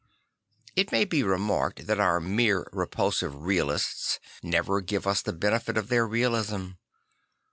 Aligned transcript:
It 0.75 0.91
may 0.91 1.05
be 1.05 1.21
remarked 1.21 1.85
that 1.85 1.99
our 1.99 2.19
more 2.19 2.67
repulsive 2.73 3.35
realists 3.43 4.19
never 4.41 4.81
give 4.81 5.05
us 5.05 5.21
the 5.21 5.31
benefit 5.31 5.77
of 5.77 5.89
their 5.89 6.07
realism. 6.07 6.69